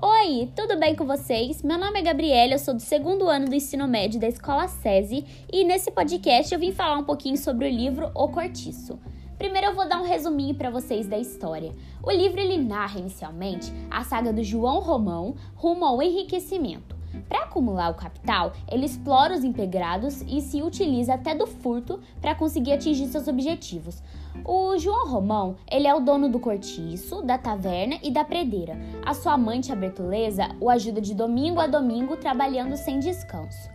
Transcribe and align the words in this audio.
Oi, 0.00 0.48
tudo 0.54 0.78
bem 0.78 0.94
com 0.94 1.04
vocês? 1.04 1.60
Meu 1.60 1.76
nome 1.76 1.98
é 1.98 2.02
Gabriela, 2.02 2.52
eu 2.52 2.58
sou 2.60 2.72
do 2.72 2.80
segundo 2.80 3.28
ano 3.28 3.46
do 3.46 3.54
ensino 3.56 3.88
médio 3.88 4.20
da 4.20 4.28
Escola 4.28 4.68
SESI 4.68 5.26
e 5.52 5.64
nesse 5.64 5.90
podcast 5.90 6.54
eu 6.54 6.60
vim 6.60 6.70
falar 6.70 6.98
um 6.98 7.02
pouquinho 7.02 7.36
sobre 7.36 7.66
o 7.66 7.68
livro 7.68 8.08
O 8.14 8.28
Cortiço. 8.28 8.96
Primeiro 9.36 9.66
eu 9.66 9.74
vou 9.74 9.88
dar 9.88 10.00
um 10.00 10.06
resuminho 10.06 10.54
para 10.54 10.70
vocês 10.70 11.08
da 11.08 11.18
história. 11.18 11.74
O 12.00 12.12
livro 12.12 12.38
ele 12.38 12.58
narra 12.58 13.00
inicialmente 13.00 13.72
a 13.90 14.04
saga 14.04 14.32
do 14.32 14.44
João 14.44 14.78
Romão 14.78 15.34
rumo 15.56 15.84
ao 15.84 16.00
enriquecimento. 16.00 16.96
Para 17.28 17.44
acumular 17.44 17.90
o 17.90 17.94
capital, 17.94 18.52
ele 18.70 18.86
explora 18.86 19.34
os 19.34 19.42
empregados 19.42 20.22
e 20.28 20.40
se 20.40 20.62
utiliza 20.62 21.14
até 21.14 21.34
do 21.34 21.46
furto 21.46 21.98
para 22.20 22.36
conseguir 22.36 22.72
atingir 22.72 23.08
seus 23.08 23.26
objetivos. 23.26 24.00
O 24.44 24.78
João 24.78 25.08
Romão, 25.08 25.56
ele 25.70 25.86
é 25.86 25.94
o 25.94 26.00
dono 26.00 26.28
do 26.28 26.38
cortiço, 26.38 27.22
da 27.22 27.36
taverna 27.36 27.98
e 28.02 28.10
da 28.10 28.24
predeira. 28.24 28.78
A 29.04 29.12
sua 29.12 29.34
amante, 29.34 29.72
a 29.72 29.76
Bertoleza, 29.76 30.48
o 30.60 30.70
ajuda 30.70 31.00
de 31.00 31.14
domingo 31.14 31.60
a 31.60 31.66
domingo 31.66 32.16
trabalhando 32.16 32.76
sem 32.76 32.98
descanso. 32.98 33.68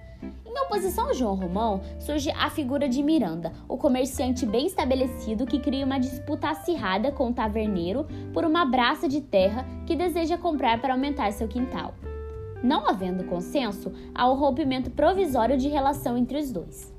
Em 0.45 0.59
oposição 0.65 1.07
ao 1.07 1.13
João 1.13 1.35
Romão, 1.35 1.81
surge 1.99 2.31
a 2.31 2.49
figura 2.49 2.87
de 2.87 3.01
Miranda, 3.01 3.51
o 3.67 3.77
comerciante 3.77 4.45
bem 4.45 4.67
estabelecido 4.67 5.45
que 5.45 5.59
cria 5.59 5.85
uma 5.85 5.99
disputa 5.99 6.49
acirrada 6.49 7.11
com 7.11 7.29
o 7.29 7.33
taverneiro 7.33 8.05
por 8.31 8.45
uma 8.45 8.63
braça 8.63 9.09
de 9.09 9.19
terra 9.19 9.65
que 9.85 9.95
deseja 9.95 10.37
comprar 10.37 10.79
para 10.79 10.93
aumentar 10.93 11.31
seu 11.33 11.47
quintal. 11.47 11.93
Não 12.63 12.87
havendo 12.87 13.25
consenso, 13.25 13.91
há 14.15 14.29
o 14.29 14.35
rompimento 14.35 14.89
provisório 14.91 15.57
de 15.57 15.67
relação 15.67 16.17
entre 16.17 16.37
os 16.37 16.51
dois. 16.51 16.92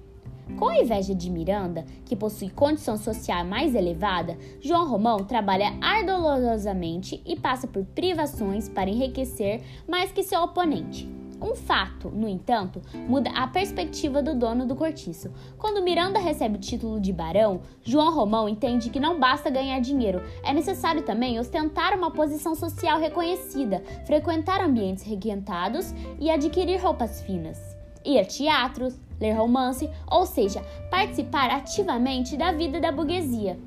Com 0.58 0.68
a 0.68 0.78
inveja 0.78 1.14
de 1.14 1.30
Miranda, 1.30 1.84
que 2.04 2.14
possui 2.14 2.50
condição 2.50 2.96
social 2.96 3.44
mais 3.44 3.74
elevada, 3.74 4.36
João 4.60 4.88
Romão 4.88 5.18
trabalha 5.18 5.74
ardorosamente 5.80 7.22
e 7.26 7.34
passa 7.34 7.66
por 7.66 7.84
privações 7.86 8.68
para 8.68 8.90
enriquecer 8.90 9.62
mais 9.88 10.12
que 10.12 10.22
seu 10.22 10.42
oponente. 10.42 11.08
Um 11.42 11.54
fato, 11.54 12.08
no 12.08 12.28
entanto, 12.28 12.80
muda 13.08 13.30
a 13.30 13.46
perspectiva 13.46 14.22
do 14.22 14.34
dono 14.34 14.66
do 14.66 14.76
cortiço. 14.76 15.30
Quando 15.58 15.82
Miranda 15.82 16.18
recebe 16.18 16.56
o 16.56 16.60
título 16.60 17.00
de 17.00 17.12
barão, 17.12 17.60
João 17.82 18.14
Romão 18.14 18.48
entende 18.48 18.88
que 18.88 19.00
não 19.00 19.18
basta 19.18 19.50
ganhar 19.50 19.80
dinheiro, 19.80 20.22
é 20.42 20.54
necessário 20.54 21.02
também 21.02 21.38
ostentar 21.38 21.96
uma 21.96 22.10
posição 22.10 22.54
social 22.54 22.98
reconhecida, 22.98 23.82
frequentar 24.06 24.60
ambientes 24.64 25.04
requentados 25.04 25.92
e 26.20 26.30
adquirir 26.30 26.80
roupas 26.80 27.20
finas. 27.22 27.73
Ir 28.04 28.18
a 28.18 28.24
teatros, 28.24 28.98
ler 29.20 29.32
romance, 29.32 29.88
ou 30.10 30.26
seja, 30.26 30.62
participar 30.90 31.50
ativamente 31.50 32.36
da 32.36 32.52
vida 32.52 32.80
da 32.80 32.92
burguesia. 32.92 33.58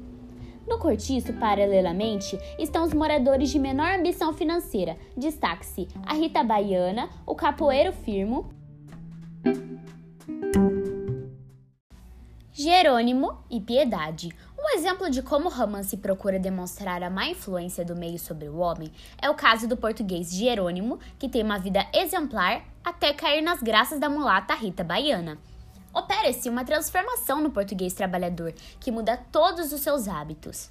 No 0.67 0.77
cortiço, 0.77 1.31
paralelamente, 1.33 2.37
estão 2.59 2.83
os 2.83 2.93
moradores 2.93 3.49
de 3.49 3.57
menor 3.57 3.97
ambição 3.97 4.33
financeira. 4.33 4.97
Destaque-se 5.15 5.87
a 6.05 6.13
Rita 6.13 6.43
Baiana, 6.43 7.09
o 7.25 7.33
capoeiro 7.33 7.93
firmo, 7.93 8.49
Jerônimo 12.51 13.37
e 13.51 13.61
Piedade. 13.61 14.35
Um 14.69 14.75
exemplo 14.75 15.09
de 15.09 15.21
como 15.21 15.47
o 15.47 15.51
romance 15.51 15.95
procura 15.95 16.37
demonstrar 16.37 17.01
a 17.01 17.09
má 17.09 17.25
influência 17.25 17.85
do 17.85 17.95
meio 17.95 18.19
sobre 18.19 18.49
o 18.49 18.57
homem 18.57 18.91
é 19.17 19.29
o 19.29 19.33
caso 19.33 19.65
do 19.65 19.77
português 19.77 20.29
Jerônimo, 20.29 20.99
que 21.17 21.29
tem 21.29 21.41
uma 21.41 21.57
vida 21.57 21.87
exemplar 21.93 22.65
até 22.83 23.13
cair 23.13 23.41
nas 23.41 23.63
graças 23.63 23.97
da 23.97 24.09
mulata 24.09 24.53
Rita 24.53 24.83
Baiana. 24.83 25.37
Opera-se 25.93 26.49
uma 26.49 26.65
transformação 26.65 27.39
no 27.39 27.49
português 27.49 27.93
trabalhador 27.93 28.53
que 28.77 28.91
muda 28.91 29.15
todos 29.31 29.71
os 29.71 29.79
seus 29.79 30.05
hábitos. 30.05 30.69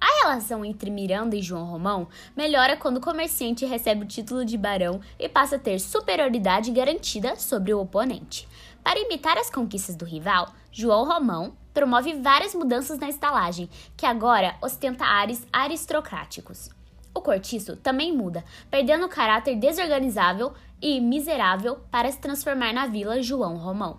A 0.00 0.24
relação 0.24 0.64
entre 0.64 0.90
Miranda 0.90 1.36
e 1.36 1.42
João 1.42 1.66
Romão 1.66 2.08
melhora 2.36 2.76
quando 2.76 2.96
o 2.96 3.00
comerciante 3.00 3.64
recebe 3.64 4.02
o 4.02 4.08
título 4.08 4.44
de 4.44 4.58
barão 4.58 5.00
e 5.20 5.28
passa 5.28 5.54
a 5.54 5.58
ter 5.58 5.78
superioridade 5.78 6.72
garantida 6.72 7.36
sobre 7.36 7.72
o 7.72 7.80
oponente. 7.80 8.48
Para 8.82 8.98
imitar 8.98 9.38
as 9.38 9.48
conquistas 9.48 9.94
do 9.94 10.04
rival, 10.04 10.52
João 10.72 11.04
Romão 11.06 11.59
promove 11.72 12.14
várias 12.14 12.54
mudanças 12.54 12.98
na 12.98 13.08
estalagem, 13.08 13.68
que 13.96 14.06
agora 14.06 14.56
ostenta 14.62 15.04
ares 15.04 15.46
aristocráticos. 15.52 16.70
O 17.14 17.20
cortiço 17.20 17.76
também 17.76 18.16
muda, 18.16 18.44
perdendo 18.70 19.06
o 19.06 19.08
caráter 19.08 19.56
desorganizável 19.56 20.52
e 20.80 21.00
miserável 21.00 21.80
para 21.90 22.10
se 22.10 22.18
transformar 22.18 22.72
na 22.72 22.86
vila 22.86 23.22
João 23.22 23.56
Romão. 23.56 23.98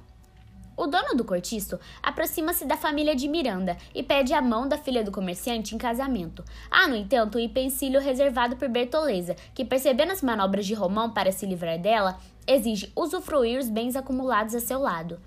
O 0.77 0.87
dono 0.87 1.13
do 1.15 1.25
cortiço 1.25 1.77
aproxima-se 2.01 2.65
da 2.65 2.77
família 2.77 3.15
de 3.15 3.27
Miranda 3.27 3.77
e 3.93 4.01
pede 4.01 4.33
a 4.33 4.41
mão 4.41 4.67
da 4.67 4.77
filha 4.77 5.03
do 5.03 5.11
comerciante 5.11 5.75
em 5.75 5.77
casamento. 5.77 6.43
Há, 6.71 6.87
no 6.87 6.95
entanto, 6.95 7.37
um 7.37 7.41
empecilho 7.41 7.99
reservado 7.99 8.55
por 8.55 8.69
Bertoleza, 8.69 9.35
que, 9.53 9.65
percebendo 9.65 10.11
as 10.11 10.23
manobras 10.23 10.65
de 10.65 10.73
Romão 10.73 11.11
para 11.11 11.31
se 11.31 11.45
livrar 11.45 11.77
dela, 11.77 12.17
exige 12.47 12.91
usufruir 12.95 13.59
os 13.59 13.69
bens 13.69 13.95
acumulados 13.95 14.55
a 14.55 14.59
seu 14.59 14.79
lado. 14.79 15.19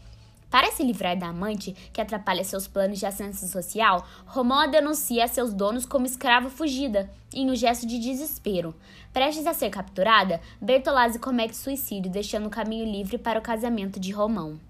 Para 0.54 0.70
se 0.70 0.84
livrar 0.84 1.18
da 1.18 1.26
amante, 1.26 1.72
que 1.92 2.00
atrapalha 2.00 2.44
seus 2.44 2.68
planos 2.68 3.00
de 3.00 3.06
ascensão 3.06 3.48
social, 3.48 4.06
Romão 4.24 4.70
denuncia 4.70 5.24
a 5.24 5.26
seus 5.26 5.52
donos 5.52 5.84
como 5.84 6.06
escrava 6.06 6.48
fugida, 6.48 7.10
em 7.34 7.50
um 7.50 7.56
gesto 7.56 7.84
de 7.84 7.98
desespero. 7.98 8.72
Prestes 9.12 9.48
a 9.48 9.52
ser 9.52 9.68
capturada, 9.70 10.40
Bertolazzi 10.60 11.18
comete 11.18 11.56
suicídio, 11.56 12.08
deixando 12.08 12.46
o 12.46 12.50
caminho 12.50 12.84
livre 12.84 13.18
para 13.18 13.36
o 13.36 13.42
casamento 13.42 13.98
de 13.98 14.12
Romão. 14.12 14.60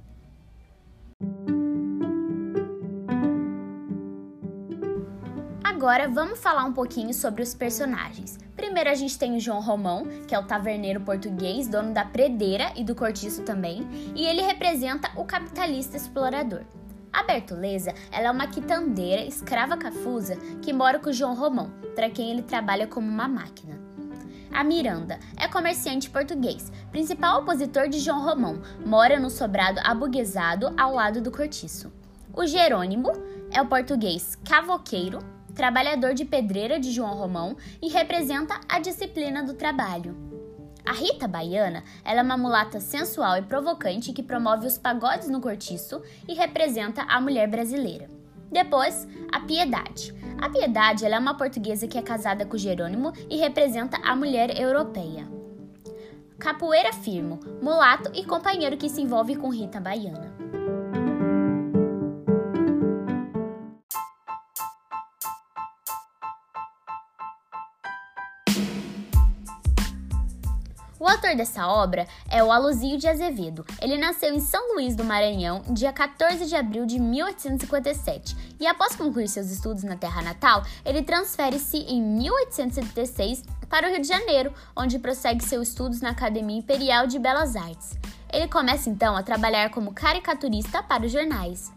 Agora 5.62 6.09
vamos 6.09 6.39
falar 6.39 6.65
um 6.65 6.72
pouquinho 6.72 7.12
sobre 7.12 7.43
os 7.43 7.53
personagens. 7.53 8.39
Primeiro 8.64 8.88
a 8.88 8.94
gente 8.94 9.19
tem 9.19 9.36
o 9.36 9.41
João 9.41 9.60
Romão, 9.60 10.06
que 10.26 10.34
é 10.34 10.38
o 10.38 10.42
taverneiro 10.42 10.98
português, 11.02 11.69
dono 11.69 11.92
da 11.92 12.02
predeira 12.02 12.72
e 12.75 12.82
do 12.82 12.94
cortiço 12.94 13.42
também, 13.42 13.86
e 14.16 14.25
ele 14.25 14.41
representa 14.41 15.10
o 15.16 15.25
capitalista 15.25 15.98
explorador. 15.98 16.62
A 17.12 17.22
Bertoleza 17.22 17.92
ela 18.10 18.28
é 18.28 18.30
uma 18.30 18.47
quitandeira, 18.47 19.22
escrava 19.22 19.76
cafusa, 19.76 20.36
que 20.62 20.72
mora 20.72 20.98
com 20.98 21.10
o 21.10 21.12
João 21.12 21.34
Romão, 21.34 21.70
para 21.94 22.08
quem 22.08 22.30
ele 22.30 22.41
trabalha 22.41 22.86
como 22.86 23.06
uma 23.06 23.28
máquina. 23.28 23.78
A 24.50 24.64
Miranda 24.64 25.19
é 25.36 25.47
comerciante 25.47 26.08
português, 26.08 26.72
principal 26.91 27.42
opositor 27.42 27.86
de 27.86 27.98
João 27.98 28.24
Romão, 28.24 28.62
mora 28.84 29.20
no 29.20 29.28
sobrado 29.28 29.78
abuguesado 29.84 30.72
ao 30.74 30.94
lado 30.94 31.20
do 31.20 31.30
cortiço. 31.30 31.92
O 32.32 32.47
Jerônimo 32.47 33.12
é 33.53 33.60
o 33.60 33.66
português 33.66 34.38
cavoqueiro, 34.42 35.19
trabalhador 35.54 36.15
de 36.15 36.25
pedreira 36.25 36.78
de 36.78 36.91
João 36.91 37.15
Romão 37.15 37.56
e 37.81 37.88
representa 37.88 38.60
a 38.69 38.78
disciplina 38.78 39.42
do 39.42 39.54
trabalho. 39.54 40.16
A 40.84 40.92
Rita 40.92 41.26
Baiana 41.26 41.82
ela 42.04 42.20
é 42.20 42.22
uma 42.22 42.37
mulata 42.37 42.78
sensual 42.78 43.38
e 43.38 43.42
provocante 43.42 44.12
que 44.12 44.22
promove 44.22 44.66
os 44.66 44.76
pagodes 44.76 45.31
no 45.31 45.41
cortiço 45.41 46.03
e 46.28 46.34
representa 46.34 47.03
a 47.03 47.20
mulher 47.20 47.48
brasileira. 47.48 48.10
Depois, 48.53 49.09
a 49.32 49.41
Piedade. 49.41 50.15
A 50.38 50.50
Piedade 50.50 51.06
é 51.06 51.19
uma 51.19 51.37
portuguesa 51.37 51.88
que 51.88 51.97
é 51.97 52.03
casada 52.03 52.44
com 52.44 52.59
Jerônimo 52.59 53.12
e 53.31 53.38
representa 53.38 53.97
a 54.04 54.15
mulher 54.15 54.60
europeia. 54.60 55.26
Capoeira 56.38 56.92
firmo, 56.92 57.41
mulato 57.62 58.10
e 58.15 58.22
companheiro 58.25 58.76
que 58.76 58.91
se 58.91 59.00
envolve 59.00 59.36
com 59.36 59.48
Rita 59.48 59.81
Baiana. 59.81 60.44
O 71.04 71.06
autor 71.06 71.37
dessa 71.37 71.69
obra 71.69 72.09
é 72.31 72.42
o 72.42 72.50
Aluzio 72.50 72.97
de 72.97 73.06
Azevedo. 73.06 73.62
Ele 73.78 73.98
nasceu 73.98 74.32
em 74.32 74.41
São 74.41 74.72
Luís 74.72 74.97
do 74.97 75.04
Maranhão, 75.04 75.60
dia 75.69 75.92
14 75.92 76.47
de 76.47 76.56
abril 76.56 76.87
de 76.87 76.98
1857, 76.98 78.34
e 78.59 78.66
após 78.66 78.97
concluir 78.97 79.28
seus 79.28 79.50
estudos 79.50 79.84
na 79.84 79.97
terra 79.97 80.22
natal, 80.22 80.65
ele 80.82 81.03
transfere-se 81.03 81.76
em 81.76 82.00
1876 82.00 83.42
para 83.68 83.86
o 83.86 83.91
Rio 83.91 84.01
de 84.01 84.09
Janeiro, 84.09 84.54
onde 84.74 84.98
prossegue 84.98 85.45
seus 85.45 85.68
estudos 85.68 86.01
na 86.01 86.09
Academia 86.09 86.56
Imperial 86.56 87.06
de 87.06 87.18
Belas 87.18 87.54
Artes. 87.54 87.98
Ele 88.33 88.48
começa 88.48 88.89
então 88.89 89.15
a 89.15 89.22
trabalhar 89.22 89.68
como 89.68 89.92
caricaturista 89.92 90.83
para 90.83 91.04
os 91.04 91.12
jornais. 91.12 91.71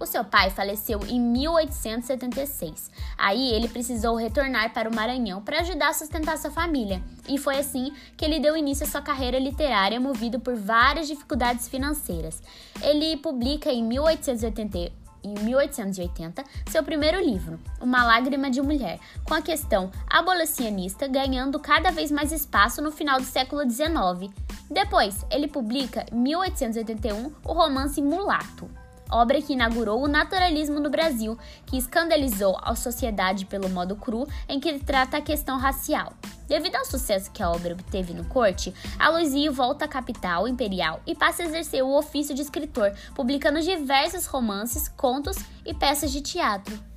O 0.00 0.06
seu 0.06 0.24
pai 0.24 0.48
faleceu 0.48 0.98
em 1.06 1.20
1876. 1.20 2.90
Aí 3.18 3.52
ele 3.52 3.68
precisou 3.68 4.16
retornar 4.16 4.72
para 4.72 4.88
o 4.88 4.94
Maranhão 4.94 5.42
para 5.42 5.60
ajudar 5.60 5.90
a 5.90 5.92
sustentar 5.92 6.38
sua 6.38 6.50
família, 6.50 7.02
e 7.28 7.36
foi 7.36 7.58
assim 7.58 7.92
que 8.16 8.24
ele 8.24 8.40
deu 8.40 8.56
início 8.56 8.86
à 8.86 8.88
sua 8.88 9.02
carreira 9.02 9.38
literária, 9.38 10.00
movido 10.00 10.40
por 10.40 10.56
várias 10.56 11.06
dificuldades 11.06 11.68
financeiras. 11.68 12.42
Ele 12.80 13.18
publica 13.18 13.70
em 13.70 13.84
1880 13.84 14.98
em 15.22 15.34
1880, 15.34 16.42
seu 16.70 16.82
primeiro 16.82 17.20
livro, 17.20 17.60
Uma 17.78 18.02
Lágrima 18.04 18.50
de 18.50 18.62
Mulher, 18.62 18.98
com 19.22 19.34
a 19.34 19.42
questão 19.42 19.90
abolicionista 20.08 21.06
ganhando 21.06 21.60
cada 21.60 21.90
vez 21.90 22.10
mais 22.10 22.32
espaço 22.32 22.80
no 22.80 22.90
final 22.90 23.20
do 23.20 23.26
século 23.26 23.68
XIX. 23.68 24.34
Depois, 24.70 25.26
ele 25.30 25.46
publica, 25.46 26.06
em 26.10 26.16
1881, 26.16 27.32
o 27.44 27.52
romance 27.52 28.00
Mulato 28.00 28.79
obra 29.10 29.40
que 29.40 29.52
inaugurou 29.52 30.02
o 30.02 30.08
naturalismo 30.08 30.80
no 30.80 30.90
Brasil, 30.90 31.38
que 31.66 31.76
escandalizou 31.76 32.56
a 32.62 32.74
sociedade 32.74 33.46
pelo 33.46 33.68
modo 33.68 33.96
cru 33.96 34.26
em 34.48 34.58
que 34.58 34.68
ele 34.68 34.80
trata 34.80 35.16
a 35.16 35.22
questão 35.22 35.58
racial. 35.58 36.12
Devido 36.46 36.76
ao 36.76 36.84
sucesso 36.84 37.30
que 37.30 37.42
a 37.42 37.50
obra 37.50 37.74
obteve 37.74 38.12
no 38.12 38.24
corte, 38.24 38.74
Aloysio 38.98 39.52
volta 39.52 39.84
à 39.84 39.88
capital 39.88 40.48
imperial 40.48 41.00
e 41.06 41.14
passa 41.14 41.42
a 41.42 41.46
exercer 41.46 41.82
o 41.82 41.96
ofício 41.96 42.34
de 42.34 42.42
escritor, 42.42 42.92
publicando 43.14 43.60
diversos 43.60 44.26
romances, 44.26 44.88
contos 44.88 45.36
e 45.64 45.72
peças 45.72 46.10
de 46.10 46.20
teatro. 46.20 46.89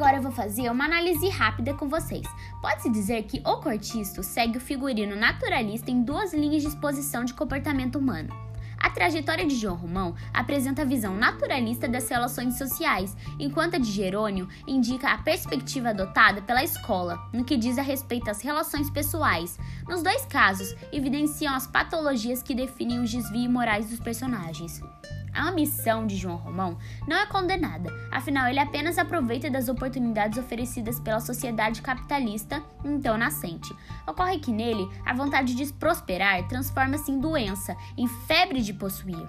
Agora 0.00 0.16
eu 0.16 0.22
vou 0.22 0.32
fazer 0.32 0.70
uma 0.70 0.86
análise 0.86 1.28
rápida 1.28 1.74
com 1.74 1.86
vocês. 1.86 2.26
Pode-se 2.62 2.88
dizer 2.88 3.24
que 3.24 3.42
o 3.44 3.58
cortiço 3.58 4.22
segue 4.22 4.56
o 4.56 4.60
figurino 4.60 5.14
naturalista 5.14 5.90
em 5.90 6.02
duas 6.02 6.32
linhas 6.32 6.62
de 6.62 6.68
exposição 6.68 7.22
de 7.22 7.34
comportamento 7.34 7.98
humano. 7.98 8.34
A 8.78 8.88
trajetória 8.88 9.46
de 9.46 9.54
João 9.54 9.76
Romão 9.76 10.14
apresenta 10.32 10.80
a 10.80 10.86
visão 10.86 11.14
naturalista 11.14 11.86
das 11.86 12.08
relações 12.08 12.56
sociais, 12.56 13.14
enquanto 13.38 13.74
a 13.74 13.78
de 13.78 13.92
Jerônimo 13.92 14.48
indica 14.66 15.10
a 15.10 15.18
perspectiva 15.18 15.90
adotada 15.90 16.40
pela 16.40 16.64
escola, 16.64 17.18
no 17.30 17.44
que 17.44 17.58
diz 17.58 17.76
a 17.76 17.82
respeito 17.82 18.30
às 18.30 18.40
relações 18.40 18.88
pessoais. 18.88 19.58
Nos 19.86 20.02
dois 20.02 20.24
casos, 20.24 20.74
evidenciam 20.90 21.54
as 21.54 21.66
patologias 21.66 22.42
que 22.42 22.54
definem 22.54 23.02
os 23.02 23.12
desvios 23.12 23.52
morais 23.52 23.90
dos 23.90 24.00
personagens. 24.00 24.80
A 25.32 25.48
ambição 25.48 26.06
de 26.06 26.16
João 26.16 26.36
Romão 26.36 26.76
não 27.06 27.16
é 27.16 27.26
condenada, 27.26 27.90
afinal, 28.10 28.48
ele 28.48 28.58
apenas 28.58 28.98
aproveita 28.98 29.50
das 29.50 29.68
oportunidades 29.68 30.38
oferecidas 30.38 30.98
pela 30.98 31.20
sociedade 31.20 31.82
capitalista 31.82 32.62
então 32.84 33.16
nascente. 33.16 33.74
Ocorre 34.06 34.38
que 34.38 34.50
nele, 34.50 34.88
a 35.04 35.14
vontade 35.14 35.54
de 35.54 35.72
prosperar 35.72 36.46
transforma-se 36.48 37.10
em 37.10 37.20
doença, 37.20 37.76
em 37.96 38.06
febre 38.06 38.60
de 38.60 38.72
possuir. 38.72 39.28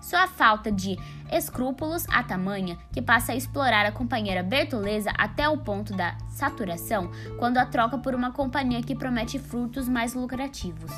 Sua 0.00 0.26
falta 0.26 0.72
de 0.72 0.98
escrúpulos 1.30 2.06
a 2.08 2.22
tamanha 2.22 2.78
que 2.90 3.02
passa 3.02 3.32
a 3.32 3.36
explorar 3.36 3.84
a 3.84 3.92
companheira 3.92 4.42
Bertoleza 4.42 5.12
até 5.16 5.48
o 5.48 5.58
ponto 5.58 5.92
da 5.94 6.16
saturação, 6.30 7.10
quando 7.38 7.58
a 7.58 7.66
troca 7.66 7.98
por 7.98 8.14
uma 8.14 8.32
companhia 8.32 8.82
que 8.82 8.94
promete 8.94 9.38
frutos 9.38 9.88
mais 9.88 10.14
lucrativos. 10.14 10.90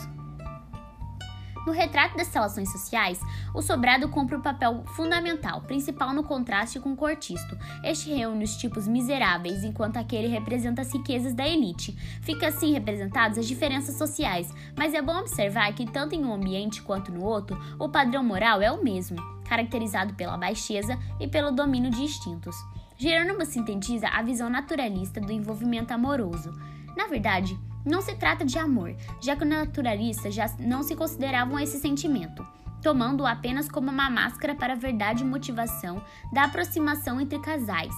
No 1.66 1.72
retrato 1.72 2.16
das 2.16 2.32
relações 2.32 2.70
sociais, 2.72 3.20
o 3.54 3.62
sobrado 3.62 4.08
cumpre 4.08 4.34
o 4.34 4.38
um 4.38 4.42
papel 4.42 4.82
fundamental, 4.96 5.60
principal 5.60 6.12
no 6.12 6.24
contraste 6.24 6.80
com 6.80 6.92
o 6.92 6.96
cortisto. 6.96 7.56
Este 7.84 8.12
reúne 8.12 8.44
os 8.44 8.56
tipos 8.56 8.88
miseráveis, 8.88 9.62
enquanto 9.62 9.96
aquele 9.96 10.26
representa 10.26 10.82
as 10.82 10.92
riquezas 10.92 11.34
da 11.34 11.46
elite. 11.46 11.92
Fica 12.22 12.48
assim 12.48 12.72
representadas 12.72 13.38
as 13.38 13.46
diferenças 13.46 13.96
sociais, 13.96 14.52
mas 14.76 14.92
é 14.92 15.00
bom 15.00 15.18
observar 15.18 15.72
que 15.72 15.86
tanto 15.86 16.14
em 16.14 16.24
um 16.24 16.34
ambiente 16.34 16.82
quanto 16.82 17.12
no 17.12 17.24
outro, 17.24 17.56
o 17.78 17.88
padrão 17.88 18.24
moral 18.24 18.60
é 18.60 18.72
o 18.72 18.82
mesmo, 18.82 19.18
caracterizado 19.48 20.14
pela 20.14 20.36
baixeza 20.36 20.98
e 21.20 21.28
pelo 21.28 21.52
domínio 21.52 21.90
de 21.90 22.02
instintos. 22.02 22.56
Jerônimo 22.96 23.44
sintetiza 23.44 24.08
a 24.08 24.22
visão 24.22 24.50
naturalista 24.50 25.20
do 25.20 25.32
envolvimento 25.32 25.92
amoroso. 25.92 26.50
Na 26.96 27.06
verdade, 27.06 27.58
não 27.84 28.00
se 28.00 28.14
trata 28.14 28.44
de 28.44 28.58
amor, 28.58 28.94
já 29.20 29.36
que 29.36 29.42
os 29.42 29.48
naturalistas 29.48 30.34
já 30.34 30.50
não 30.58 30.82
se 30.82 30.94
consideravam 30.94 31.58
esse 31.58 31.78
sentimento, 31.78 32.46
tomando-o 32.82 33.26
apenas 33.26 33.68
como 33.68 33.90
uma 33.90 34.10
máscara 34.10 34.54
para 34.54 34.74
a 34.74 34.76
verdade 34.76 35.22
e 35.22 35.26
motivação 35.26 36.02
da 36.32 36.44
aproximação 36.44 37.20
entre 37.20 37.38
casais. 37.38 37.94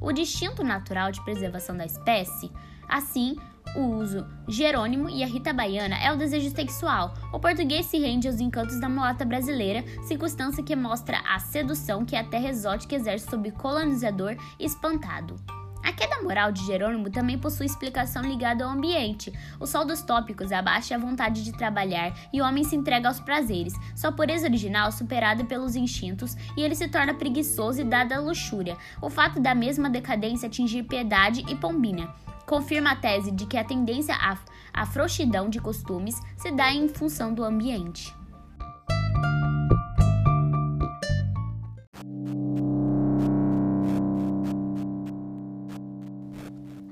O 0.00 0.12
distinto 0.12 0.64
natural 0.64 1.12
de 1.12 1.22
preservação 1.24 1.76
da 1.76 1.84
espécie, 1.84 2.50
assim, 2.88 3.36
o 3.76 3.82
uso 3.96 4.26
Jerônimo 4.48 5.08
e 5.08 5.22
a 5.22 5.26
Rita 5.26 5.52
Baiana 5.52 5.96
é 5.96 6.12
o 6.12 6.16
desejo 6.16 6.50
sexual. 6.50 7.14
O 7.32 7.38
português 7.38 7.86
se 7.86 7.98
rende 7.98 8.26
aos 8.26 8.40
encantos 8.40 8.80
da 8.80 8.88
mulata 8.88 9.24
brasileira, 9.24 9.84
circunstância 10.02 10.64
que 10.64 10.74
mostra 10.74 11.20
a 11.28 11.38
sedução 11.38 12.04
que 12.04 12.16
a 12.16 12.24
terra 12.24 12.48
exótica 12.48 12.96
exerce 12.96 13.28
sobre 13.28 13.52
colonizador 13.52 14.36
espantado. 14.58 15.36
A 15.82 15.92
queda 15.92 16.22
moral 16.22 16.52
de 16.52 16.64
Jerônimo 16.66 17.10
também 17.10 17.38
possui 17.38 17.66
explicação 17.66 18.22
ligada 18.22 18.64
ao 18.64 18.70
ambiente. 18.70 19.32
O 19.58 19.66
sol 19.66 19.84
dos 19.84 20.02
tópicos 20.02 20.52
abaixa 20.52 20.94
a 20.94 20.98
vontade 20.98 21.42
de 21.42 21.52
trabalhar 21.52 22.12
e 22.32 22.40
o 22.40 22.44
homem 22.44 22.64
se 22.64 22.76
entrega 22.76 23.08
aos 23.08 23.20
prazeres, 23.20 23.74
sua 23.96 24.12
pureza 24.12 24.46
original 24.46 24.92
superada 24.92 25.44
pelos 25.44 25.76
instintos 25.76 26.36
e 26.56 26.62
ele 26.62 26.74
se 26.74 26.88
torna 26.88 27.14
preguiçoso 27.14 27.80
e 27.80 27.84
dada 27.84 28.16
a 28.16 28.20
luxúria. 28.20 28.76
O 29.00 29.08
fato 29.08 29.40
da 29.40 29.54
mesma 29.54 29.88
decadência 29.88 30.46
atingir 30.46 30.82
piedade 30.84 31.44
e 31.48 31.56
pombinha 31.56 32.08
confirma 32.46 32.90
a 32.90 32.96
tese 32.96 33.30
de 33.30 33.46
que 33.46 33.56
a 33.56 33.62
tendência 33.62 34.14
à, 34.14 34.36
à 34.72 34.84
frouxidão 34.84 35.48
de 35.48 35.60
costumes 35.60 36.20
se 36.36 36.50
dá 36.50 36.72
em 36.72 36.88
função 36.88 37.32
do 37.32 37.44
ambiente. 37.44 38.19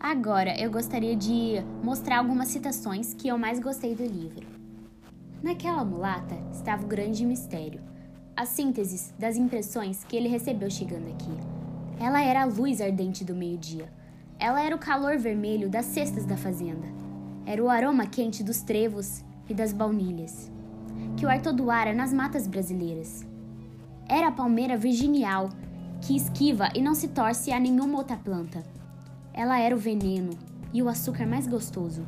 Agora 0.08 0.58
eu 0.58 0.70
gostaria 0.70 1.14
de 1.14 1.62
mostrar 1.84 2.20
algumas 2.20 2.48
citações 2.48 3.12
que 3.12 3.28
eu 3.28 3.36
mais 3.36 3.60
gostei 3.60 3.94
do 3.94 4.06
livro. 4.06 4.46
Naquela 5.42 5.84
mulata 5.84 6.34
estava 6.50 6.82
o 6.82 6.88
grande 6.88 7.26
mistério, 7.26 7.82
a 8.34 8.46
síntese 8.46 9.12
das 9.18 9.36
impressões 9.36 10.04
que 10.04 10.16
ele 10.16 10.26
recebeu 10.26 10.70
chegando 10.70 11.10
aqui. 11.10 11.30
Ela 12.00 12.22
era 12.22 12.40
a 12.40 12.46
luz 12.46 12.80
ardente 12.80 13.22
do 13.22 13.34
meio-dia. 13.34 13.92
Ela 14.38 14.62
era 14.62 14.74
o 14.74 14.78
calor 14.78 15.18
vermelho 15.18 15.68
das 15.68 15.84
cestas 15.84 16.24
da 16.24 16.38
fazenda. 16.38 16.88
Era 17.44 17.62
o 17.62 17.68
aroma 17.68 18.06
quente 18.06 18.42
dos 18.42 18.62
trevos 18.62 19.22
e 19.46 19.52
das 19.52 19.74
baunilhas, 19.74 20.50
que 21.18 21.26
o 21.26 21.28
ar 21.28 21.42
todoara 21.42 21.92
nas 21.92 22.14
matas 22.14 22.46
brasileiras. 22.46 23.26
Era 24.08 24.28
a 24.28 24.32
palmeira 24.32 24.74
virginial, 24.74 25.50
que 26.00 26.16
esquiva 26.16 26.70
e 26.74 26.80
não 26.80 26.94
se 26.94 27.08
torce 27.08 27.52
a 27.52 27.60
nenhuma 27.60 27.98
outra 27.98 28.16
planta 28.16 28.77
ela 29.32 29.58
era 29.58 29.74
o 29.74 29.78
veneno 29.78 30.30
e 30.72 30.82
o 30.82 30.88
açúcar 30.88 31.26
mais 31.26 31.46
gostoso. 31.46 32.06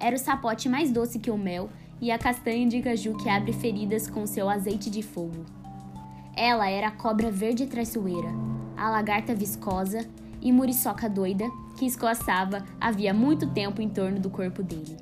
Era 0.00 0.16
o 0.16 0.18
sapote 0.18 0.68
mais 0.68 0.90
doce 0.90 1.18
que 1.18 1.30
o 1.30 1.38
mel 1.38 1.68
e 2.00 2.10
a 2.10 2.18
castanha 2.18 2.66
de 2.68 2.80
caju 2.80 3.16
que 3.16 3.28
abre 3.28 3.52
feridas 3.52 4.08
com 4.08 4.26
seu 4.26 4.48
azeite 4.48 4.90
de 4.90 5.02
fogo. 5.02 5.44
Ela 6.36 6.68
era 6.68 6.88
a 6.88 6.92
cobra 6.92 7.30
verde 7.30 7.66
traiçoeira, 7.66 8.28
a 8.76 8.90
lagarta 8.90 9.34
viscosa 9.34 10.06
e 10.40 10.52
muriçoca 10.52 11.08
doida 11.08 11.44
que 11.76 11.86
escoçava 11.86 12.64
havia 12.80 13.12
muito 13.12 13.48
tempo 13.48 13.82
em 13.82 13.88
torno 13.88 14.20
do 14.20 14.30
corpo 14.30 14.62
dele, 14.62 14.96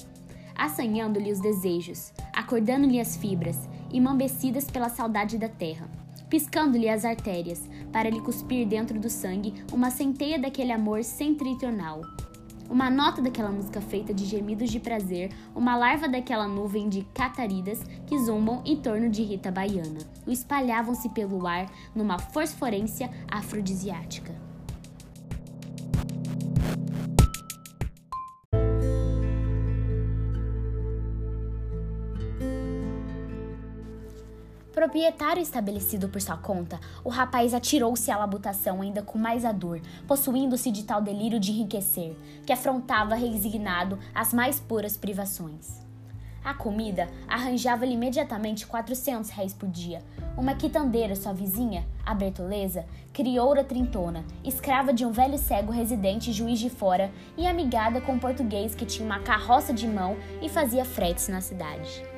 assanhando-lhe 0.54 1.30
os 1.30 1.40
desejos, 1.40 2.12
acordando-lhe 2.32 3.00
as 3.00 3.16
fibras, 3.16 3.68
imambecidas 3.92 4.70
pela 4.70 4.88
saudade 4.88 5.36
da 5.36 5.48
terra 5.48 6.05
piscando-lhe 6.28 6.88
as 6.88 7.04
artérias, 7.04 7.68
para 7.92 8.10
lhe 8.10 8.20
cuspir 8.20 8.66
dentro 8.66 8.98
do 8.98 9.08
sangue 9.08 9.54
uma 9.72 9.90
centeia 9.90 10.38
daquele 10.38 10.72
amor 10.72 11.02
centritonal. 11.04 12.02
Uma 12.68 12.90
nota 12.90 13.22
daquela 13.22 13.50
música 13.50 13.80
feita 13.80 14.12
de 14.12 14.24
gemidos 14.24 14.70
de 14.70 14.80
prazer, 14.80 15.32
uma 15.54 15.76
larva 15.76 16.08
daquela 16.08 16.48
nuvem 16.48 16.88
de 16.88 17.02
cataridas 17.14 17.80
que 18.06 18.18
zumbam 18.18 18.60
em 18.64 18.76
torno 18.76 19.08
de 19.08 19.22
Rita 19.22 19.52
Baiana, 19.52 20.00
o 20.26 20.32
espalhavam-se 20.32 21.08
pelo 21.10 21.46
ar 21.46 21.70
numa 21.94 22.18
fosforência 22.18 23.08
afrodisiática. 23.30 24.45
Proprietário 34.86 35.42
estabelecido 35.42 36.08
por 36.08 36.22
sua 36.22 36.36
conta, 36.36 36.78
o 37.02 37.08
rapaz 37.08 37.52
atirou-se 37.52 38.08
à 38.08 38.16
labutação 38.16 38.80
ainda 38.80 39.02
com 39.02 39.18
mais 39.18 39.44
a 39.44 39.50
dor, 39.50 39.80
possuindo-se 40.06 40.70
de 40.70 40.84
tal 40.84 41.02
delírio 41.02 41.40
de 41.40 41.50
enriquecer, 41.50 42.16
que 42.46 42.52
afrontava 42.52 43.16
resignado 43.16 43.98
as 44.14 44.32
mais 44.32 44.60
puras 44.60 44.96
privações. 44.96 45.84
A 46.44 46.54
comida 46.54 47.08
arranjava-lhe 47.26 47.94
imediatamente 47.94 48.64
400 48.64 49.28
réis 49.30 49.52
por 49.52 49.68
dia. 49.68 50.04
Uma 50.38 50.54
quitandeira, 50.54 51.16
sua 51.16 51.32
vizinha, 51.32 51.84
a 52.04 52.14
Bertoleza, 52.14 52.86
crioura 53.12 53.64
trintona, 53.64 54.24
escrava 54.44 54.92
de 54.92 55.04
um 55.04 55.10
velho 55.10 55.36
cego 55.36 55.72
residente 55.72 56.32
juiz 56.32 56.60
de 56.60 56.70
fora 56.70 57.10
e 57.36 57.44
amigada 57.44 58.00
com 58.00 58.12
um 58.12 58.20
português 58.20 58.72
que 58.72 58.86
tinha 58.86 59.04
uma 59.04 59.18
carroça 59.18 59.72
de 59.72 59.88
mão 59.88 60.16
e 60.40 60.48
fazia 60.48 60.84
fretes 60.84 61.26
na 61.26 61.40
cidade. 61.40 62.15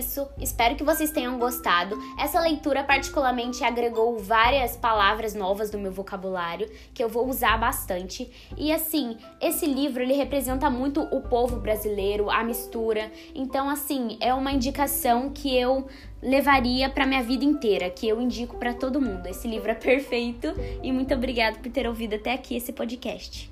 Isso, 0.00 0.26
espero 0.38 0.74
que 0.74 0.82
vocês 0.82 1.10
tenham 1.10 1.38
gostado. 1.38 1.96
Essa 2.18 2.40
leitura 2.40 2.82
particularmente 2.82 3.62
agregou 3.62 4.18
várias 4.18 4.76
palavras 4.76 5.34
novas 5.34 5.70
no 5.70 5.78
meu 5.78 5.92
vocabulário 5.92 6.68
que 6.94 7.04
eu 7.04 7.08
vou 7.08 7.28
usar 7.28 7.58
bastante. 7.58 8.30
E 8.56 8.72
assim, 8.72 9.16
esse 9.40 9.66
livro 9.66 10.02
ele 10.02 10.14
representa 10.14 10.70
muito 10.70 11.02
o 11.02 11.20
povo 11.20 11.56
brasileiro, 11.56 12.30
a 12.30 12.42
mistura. 12.42 13.12
Então 13.34 13.68
assim, 13.68 14.16
é 14.20 14.32
uma 14.32 14.52
indicação 14.52 15.30
que 15.30 15.54
eu 15.54 15.86
levaria 16.22 16.88
para 16.88 17.06
minha 17.06 17.22
vida 17.22 17.44
inteira, 17.44 17.90
que 17.90 18.08
eu 18.08 18.20
indico 18.20 18.56
para 18.56 18.74
todo 18.74 19.00
mundo. 19.00 19.26
Esse 19.26 19.46
livro 19.46 19.70
é 19.70 19.74
perfeito 19.76 20.48
e 20.82 20.90
muito 20.92 21.14
obrigada 21.14 21.58
por 21.58 21.70
ter 21.70 21.86
ouvido 21.86 22.14
até 22.14 22.32
aqui 22.32 22.56
esse 22.56 22.72
podcast. 22.72 23.50